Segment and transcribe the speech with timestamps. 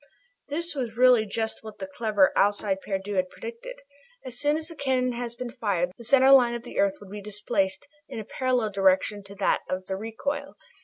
[0.47, 3.81] This was really just what the clever Alcide Pierdeux had predicted.
[4.25, 6.95] As soon as the cannon has been fired off, the center line of the earth
[6.99, 10.55] would be displaced in a parallel direction to that of the recoil.